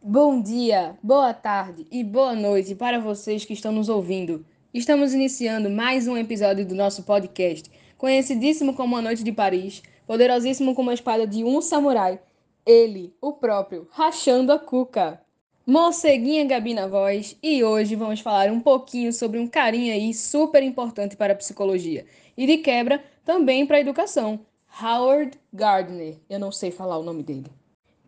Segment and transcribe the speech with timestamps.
[0.00, 4.46] Bom dia, boa tarde e boa noite para vocês que estão nos ouvindo.
[4.72, 10.72] Estamos iniciando mais um episódio do nosso podcast, conhecidíssimo como A Noite de Paris, poderosíssimo
[10.72, 12.20] como a espada de um samurai.
[12.64, 15.20] Ele, o próprio, rachando a cuca.
[15.66, 20.62] Moceguinha Gabi na voz, e hoje vamos falar um pouquinho sobre um carinha aí super
[20.62, 22.06] importante para a psicologia
[22.36, 24.38] e de quebra também para a educação,
[24.80, 26.18] Howard Gardner.
[26.30, 27.50] Eu não sei falar o nome dele.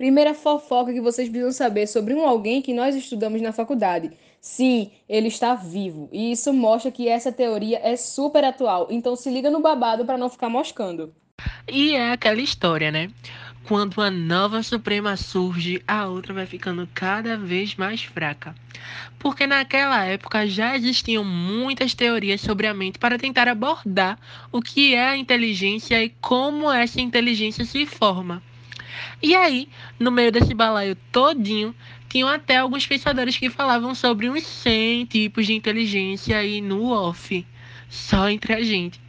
[0.00, 4.10] Primeira fofoca que vocês precisam saber sobre um alguém que nós estudamos na faculdade.
[4.40, 6.08] Sim, ele está vivo.
[6.10, 8.86] E isso mostra que essa teoria é super atual.
[8.88, 11.12] Então se liga no babado para não ficar moscando.
[11.70, 13.10] E é aquela história, né?
[13.68, 18.54] Quando uma nova Suprema surge, a outra vai ficando cada vez mais fraca.
[19.18, 24.18] Porque naquela época já existiam muitas teorias sobre a mente para tentar abordar
[24.50, 28.42] o que é a inteligência e como essa inteligência se forma.
[29.22, 29.68] E aí,
[29.98, 31.74] no meio desse balaio todinho,
[32.08, 37.46] tinham até alguns pensadores que falavam sobre uns 100 tipos de inteligência aí no off,
[37.88, 39.00] só entre a gente.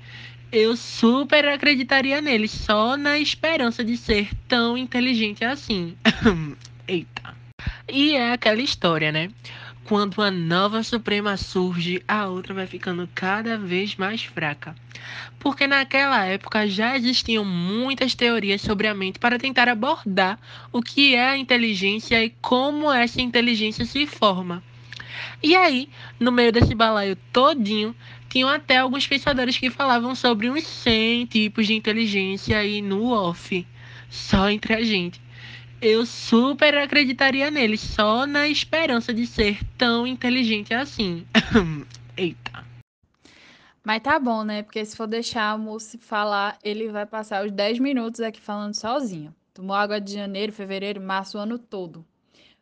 [0.52, 5.96] Eu super acreditaria nele, só na esperança de ser tão inteligente assim.
[6.88, 7.36] Eita.
[7.90, 9.30] E é aquela história, né?
[9.84, 14.76] Quando uma nova Suprema surge, a outra vai ficando cada vez mais fraca.
[15.40, 20.40] Porque naquela época já existiam muitas teorias sobre a mente para tentar abordar
[20.72, 24.64] o que é a inteligência e como essa inteligência se forma.
[25.44, 27.96] E aí, no meio desse balaio todinho,
[28.30, 33.68] tinham até alguns pensadores que falavam sobre uns 100 tipos de inteligência aí no off,
[34.10, 35.20] só entre a gente
[35.82, 41.26] eu super acreditaria nele, só na esperança de ser tão inteligente assim.
[42.16, 42.64] Eita.
[43.84, 44.62] Mas tá bom, né?
[44.62, 48.76] Porque se for deixar a Mussi falar, ele vai passar os 10 minutos aqui falando
[48.76, 49.34] sozinho.
[49.56, 52.06] Tomou água de janeiro, fevereiro, março, o ano todo.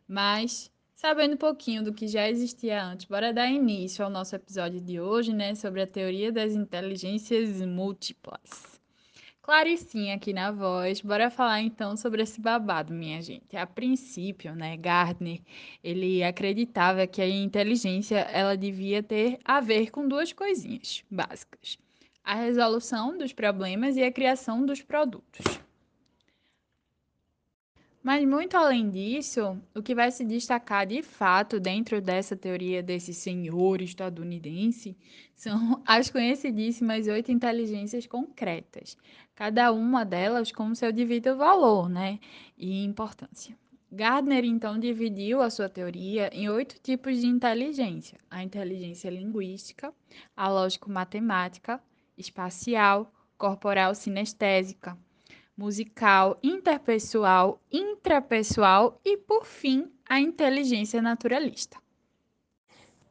[0.08, 4.80] Mas, sabendo um pouquinho do que já existia antes, bora dar início ao nosso episódio
[4.80, 5.54] de hoje, né?
[5.54, 8.79] Sobre a teoria das inteligências múltiplas.
[9.50, 11.00] Claricinha aqui na voz.
[11.00, 13.56] Bora falar então sobre esse babado, minha gente.
[13.56, 15.40] A princípio, né, Gardner,
[15.82, 21.76] ele acreditava que a inteligência ela devia ter a ver com duas coisinhas básicas:
[22.22, 25.59] a resolução dos problemas e a criação dos produtos.
[28.02, 33.12] Mas muito além disso, o que vai se destacar de fato dentro dessa teoria desse
[33.12, 34.96] senhor estadunidense
[35.36, 38.96] são as conhecidíssimas oito inteligências concretas,
[39.34, 42.18] cada uma delas com seu devido valor né,
[42.56, 43.54] e importância.
[43.92, 49.92] Gardner então dividiu a sua teoria em oito tipos de inteligência: a inteligência linguística,
[50.34, 51.82] a lógico-matemática,
[52.16, 54.96] espacial, corporal sinestésica,
[55.60, 61.76] musical, interpessoal, intrapessoal e, por fim, a inteligência naturalista.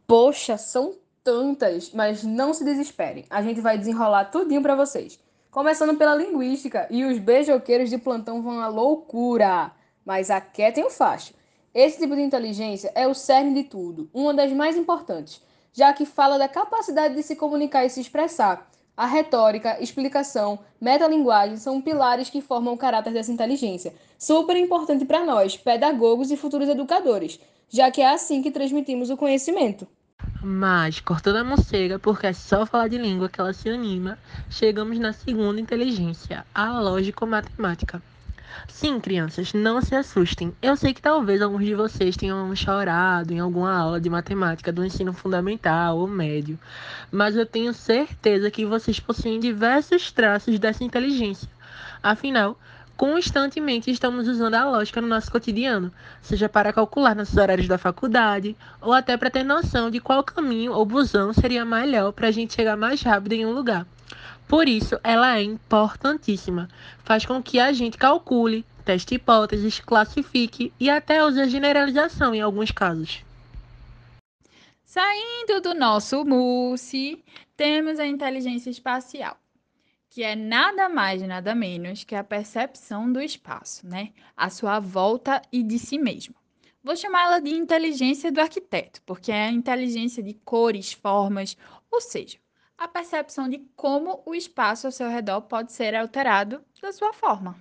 [0.08, 3.26] Poxa, são tantas, mas não se desesperem.
[3.30, 5.20] A gente vai desenrolar tudinho para vocês.
[5.52, 9.72] Começando pela linguística, e os beijoqueiros de plantão vão à loucura.
[10.04, 11.36] Mas aquietem o facho.
[11.72, 15.40] Esse tipo de inteligência é o cerne de tudo, uma das mais importantes,
[15.72, 18.68] já que fala da capacidade de se comunicar e se expressar,
[19.00, 25.26] a retórica, explicação, metalinguagem são pilares que formam o caráter dessa inteligência, super importante para
[25.26, 27.40] nós, pedagogos e futuros educadores,
[27.70, 29.88] já que é assim que transmitimos o conhecimento.
[30.44, 35.00] Mas, cortando a mocega, porque é só falar de língua que ela se anima, chegamos
[35.00, 38.04] na segunda inteligência, a lógico-matemática.
[38.68, 40.54] Sim, crianças, não se assustem.
[40.62, 44.86] Eu sei que talvez alguns de vocês tenham chorado em alguma aula de matemática do
[44.86, 46.58] ensino fundamental ou médio,
[47.12, 51.50] mas eu tenho certeza que vocês possuem diversos traços dessa inteligência.
[52.02, 52.58] Afinal,
[52.96, 58.56] constantemente estamos usando a lógica no nosso cotidiano, seja para calcular nossos horários da faculdade
[58.82, 62.54] ou até para ter noção de qual caminho ou busão seria melhor para a gente
[62.54, 63.86] chegar mais rápido em um lugar.
[64.50, 66.68] Por isso, ela é importantíssima.
[67.04, 72.42] Faz com que a gente calcule, teste hipóteses, classifique e até use a generalização em
[72.42, 73.24] alguns casos.
[74.84, 77.24] Saindo do nosso MUSI,
[77.56, 79.38] temos a inteligência espacial,
[80.10, 84.10] que é nada mais nada menos que a percepção do espaço, né?
[84.36, 86.34] A sua volta e de si mesmo.
[86.84, 91.56] Vou chamá-la de inteligência do arquiteto, porque é a inteligência de cores, formas,
[91.92, 92.40] ou seja,
[92.80, 97.56] a percepção de como o espaço ao seu redor pode ser alterado da sua forma.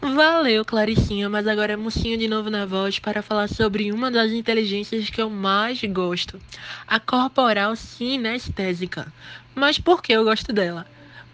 [0.00, 4.30] Valeu, Claricinha, mas agora é mocinho de novo na voz para falar sobre uma das
[4.30, 6.40] inteligências que eu mais gosto,
[6.86, 9.12] a corporal sinestésica.
[9.56, 10.86] Mas por que eu gosto dela?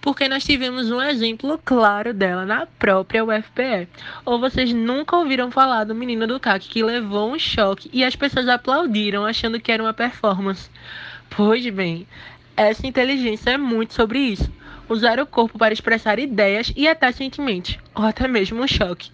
[0.04, 3.88] porque nós tivemos um exemplo claro dela na própria UFPE.
[4.22, 8.14] Ou vocês nunca ouviram falar do menino do CAC que levou um choque e as
[8.14, 10.68] pessoas aplaudiram achando que era uma performance?
[11.30, 12.06] Pois bem,
[12.56, 14.50] essa inteligência é muito sobre isso
[14.88, 19.10] usar o corpo para expressar ideias e até sentimentos, ou até mesmo um choque.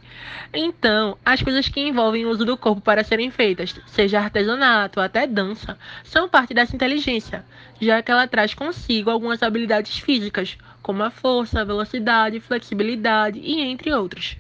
[0.52, 5.04] Então, as coisas que envolvem o uso do corpo para serem feitas, seja artesanato ou
[5.04, 7.44] até dança, são parte dessa inteligência,
[7.80, 13.60] já que ela traz consigo algumas habilidades físicas, como a força, a velocidade, flexibilidade e
[13.60, 14.36] entre outros.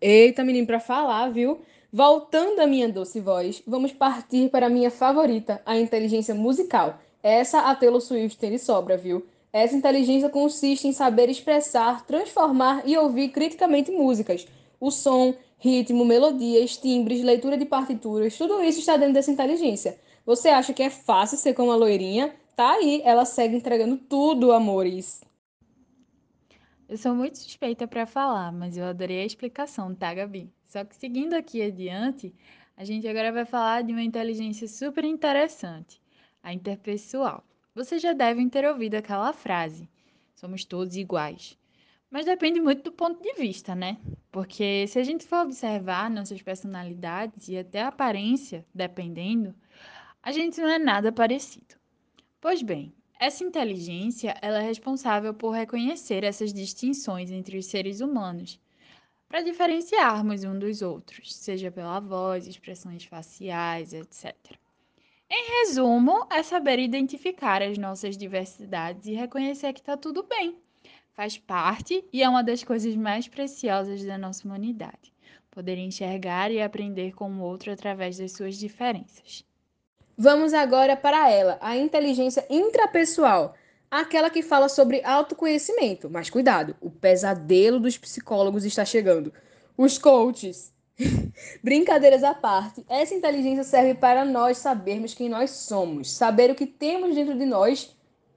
[0.00, 1.62] Eita, menino, para falar, viu?
[1.92, 7.00] Voltando à minha doce voz, vamos partir para a minha favorita, a inteligência musical.
[7.28, 9.26] Essa a Taylor Swift tem de sobra, viu?
[9.52, 14.46] Essa inteligência consiste em saber expressar, transformar e ouvir criticamente músicas.
[14.78, 19.98] O som, ritmo, melodias, timbres, leitura de partituras, tudo isso está dentro dessa inteligência.
[20.24, 22.32] Você acha que é fácil ser como a loirinha?
[22.54, 25.20] Tá aí, ela segue entregando tudo, amores.
[26.88, 30.48] Eu sou muito suspeita para falar, mas eu adorei a explicação, tá, Gabi?
[30.68, 32.32] Só que seguindo aqui adiante,
[32.76, 36.00] a gente agora vai falar de uma inteligência super interessante,
[36.46, 37.44] a interpessoal.
[37.74, 39.88] Vocês já devem ter ouvido aquela frase:
[40.36, 41.58] somos todos iguais.
[42.08, 43.98] Mas depende muito do ponto de vista, né?
[44.30, 49.52] Porque se a gente for observar nossas personalidades e até a aparência, dependendo,
[50.22, 51.74] a gente não é nada parecido.
[52.40, 58.60] Pois bem, essa inteligência ela é responsável por reconhecer essas distinções entre os seres humanos,
[59.28, 64.32] para diferenciarmos um dos outros, seja pela voz, expressões faciais, etc.
[65.28, 70.56] Em resumo, é saber identificar as nossas diversidades e reconhecer que está tudo bem.
[71.14, 75.12] Faz parte e é uma das coisas mais preciosas da nossa humanidade.
[75.50, 79.44] Poder enxergar e aprender com o outro através das suas diferenças.
[80.16, 83.54] Vamos agora para ela, a inteligência intrapessoal,
[83.90, 86.08] aquela que fala sobre autoconhecimento.
[86.08, 89.32] Mas cuidado, o pesadelo dos psicólogos está chegando.
[89.76, 90.72] Os coaches.
[91.62, 96.66] Brincadeiras à parte, essa inteligência serve para nós sabermos quem nós somos, saber o que
[96.66, 97.94] temos dentro de nós,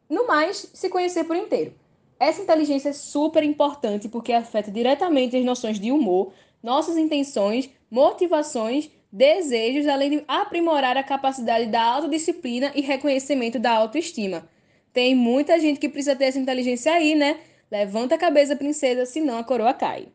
[0.10, 1.74] no mais, se conhecer por inteiro.
[2.20, 8.90] Essa inteligência é super importante porque afeta diretamente as noções de humor, nossas intenções, motivações,
[9.12, 14.48] desejos, além de aprimorar a capacidade da autodisciplina e reconhecimento da autoestima.
[14.92, 17.40] Tem muita gente que precisa ter essa inteligência aí, né?
[17.72, 20.10] Levanta a cabeça, princesa, senão a coroa cai.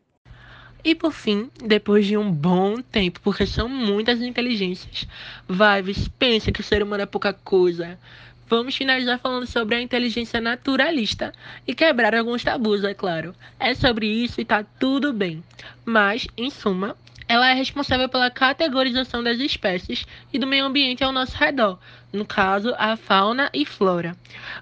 [0.85, 5.07] E por fim, depois de um bom tempo, porque são muitas inteligências,
[5.49, 7.97] Vives pensa que o ser humano é pouca coisa.
[8.47, 11.33] Vamos finalizar falando sobre a inteligência naturalista
[11.65, 13.33] e quebrar alguns tabus, é claro.
[13.59, 15.43] É sobre isso e tá tudo bem.
[15.83, 16.95] Mas, em suma,
[17.27, 21.79] ela é responsável pela categorização das espécies e do meio ambiente ao nosso redor,
[22.13, 24.15] no caso, a fauna e flora.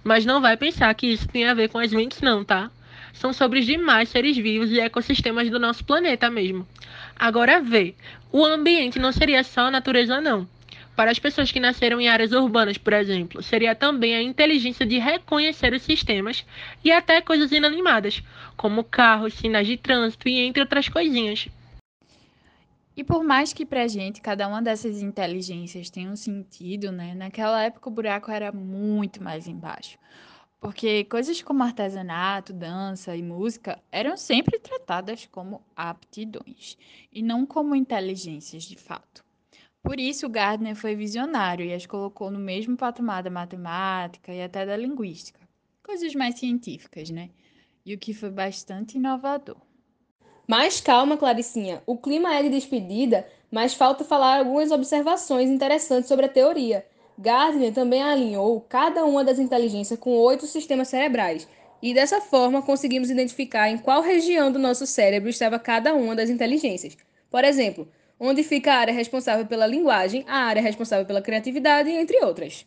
[0.06, 2.72] Mas não vai pensar que isso tem a ver com as mentes, não, tá?
[3.14, 6.68] São sobre os demais seres vivos e ecossistemas do nosso planeta mesmo.
[7.16, 7.96] Agora vê,
[8.32, 10.48] o ambiente não seria só a natureza não.
[10.96, 15.00] Para as pessoas que nasceram em áreas urbanas, por exemplo, seria também a inteligência de
[15.00, 16.46] reconhecer os sistemas
[16.84, 18.22] e até coisas inanimadas,
[18.56, 21.48] como carros, sinais de trânsito e entre outras coisinhas.
[22.96, 27.16] E por mais que para a gente cada uma dessas inteligências tenha um sentido, né?
[27.16, 29.98] Naquela época o buraco era muito mais embaixo.
[30.64, 36.78] Porque coisas como artesanato, dança e música eram sempre tratadas como aptidões
[37.12, 39.26] e não como inteligências de fato.
[39.84, 44.66] Por isso, Gardner foi visionário e as colocou no mesmo patamar da matemática e até
[44.66, 45.42] da linguística,
[45.86, 47.30] coisas mais científicas, né?
[47.86, 49.58] E o que foi bastante inovador.
[50.48, 56.28] Mas calma, Claricinha, o clima é de despedida, mas falta falar algumas observações interessantes sobre
[56.28, 56.88] a teoria.
[57.18, 61.48] Gardner também alinhou cada uma das inteligências com oito sistemas cerebrais,
[61.82, 66.30] e dessa forma conseguimos identificar em qual região do nosso cérebro estava cada uma das
[66.30, 66.98] inteligências.
[67.30, 67.88] Por exemplo,
[68.20, 72.66] onde fica a área responsável pela linguagem, a área responsável pela criatividade, entre outras.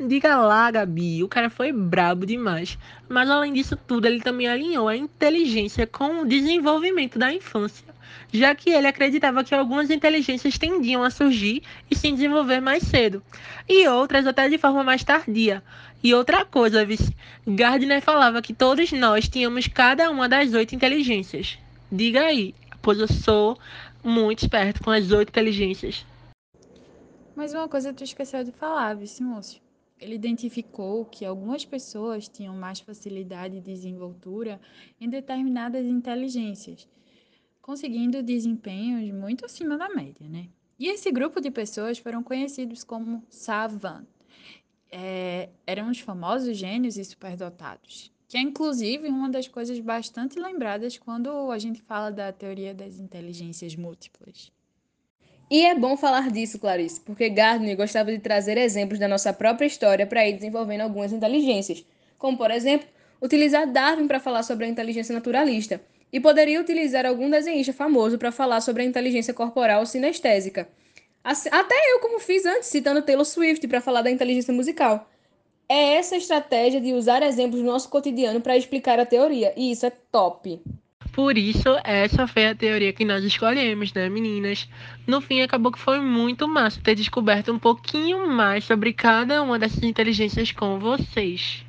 [0.00, 2.78] Diga lá, Gabi, o cara foi brabo demais.
[3.08, 7.84] Mas além disso tudo, ele também alinhou a inteligência com o desenvolvimento da infância
[8.32, 13.22] já que ele acreditava que algumas inteligências tendiam a surgir e se desenvolver mais cedo,
[13.68, 15.62] e outras até de forma mais tardia.
[16.02, 17.14] E outra coisa, vice,
[17.46, 21.58] Gardner falava que todos nós tínhamos cada uma das oito inteligências.
[21.90, 23.58] Diga aí, pois eu sou
[24.04, 26.06] muito esperto com as oito inteligências.
[27.34, 29.60] Mas uma coisa tu esqueceu de falar, vice moço.
[30.00, 34.60] Ele identificou que algumas pessoas tinham mais facilidade de desenvoltura
[35.00, 36.88] em determinadas inteligências
[37.68, 40.46] conseguindo desempenhos muito acima da média, né?
[40.78, 44.06] E esse grupo de pessoas foram conhecidos como savant.
[44.90, 48.10] É, eram os famosos gênios e superdotados.
[48.26, 52.98] que é inclusive uma das coisas bastante lembradas quando a gente fala da teoria das
[52.98, 54.50] inteligências múltiplas.
[55.50, 59.66] E é bom falar disso, Clarice, porque Gardner gostava de trazer exemplos da nossa própria
[59.66, 61.84] história para ir desenvolvendo algumas inteligências,
[62.16, 62.88] como, por exemplo,
[63.20, 65.82] utilizar Darwin para falar sobre a inteligência naturalista,
[66.12, 70.68] e poderia utilizar algum desenhista famoso para falar sobre a inteligência corporal sinestésica.
[71.22, 75.10] Até eu, como fiz antes, citando Taylor Swift para falar da inteligência musical.
[75.68, 79.84] É essa estratégia de usar exemplos do nosso cotidiano para explicar a teoria, e isso
[79.84, 80.58] é top.
[81.12, 84.68] Por isso, essa foi a teoria que nós escolhemos, né, meninas?
[85.06, 89.58] No fim, acabou que foi muito massa ter descoberto um pouquinho mais sobre cada uma
[89.58, 91.66] dessas inteligências com vocês.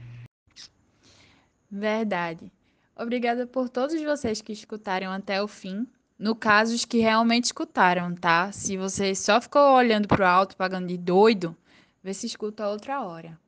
[1.69, 2.51] Verdade.
[3.01, 5.87] Obrigada por todos vocês que escutaram até o fim.
[6.17, 8.51] No caso, os que realmente escutaram, tá?
[8.51, 11.55] Se você só ficou olhando pro alto, pagando de doido,
[12.03, 13.39] vê se escuta outra hora.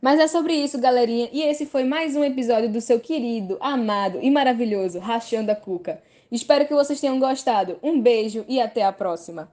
[0.00, 4.18] Mas é sobre isso, galerinha, e esse foi mais um episódio do seu querido, amado
[4.22, 6.02] e maravilhoso Rachando a Cuca.
[6.32, 7.78] Espero que vocês tenham gostado.
[7.82, 9.52] Um beijo e até a próxima.